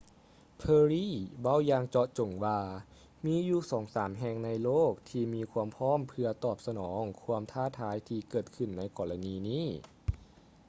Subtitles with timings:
[0.61, 1.07] perry
[1.41, 2.59] ເວົ້າຢ່າງເຈາະຈົງວ່າ
[3.25, 9.67] ມີຢູ່ສອງສາມແຫ່ງໃນໂລກທີ່ມີຄວາມພ້ອມເພື່ອຕອບສະໜອງຄວາມທ້າທາຍທີ່ເກີດຂື້ນໃນກໍລະນີນີ້